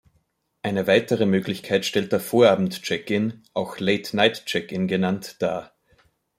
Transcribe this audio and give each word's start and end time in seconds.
Eine 0.63 0.87
weitere 0.87 1.27
Möglichkeit 1.27 1.85
stellt 1.85 2.11
der 2.11 2.19
Vorabend-Check-in, 2.19 3.43
auch 3.53 3.77
Late-Night 3.77 4.47
Check-In 4.47 4.87
genannt, 4.87 5.35
dar. 5.37 5.73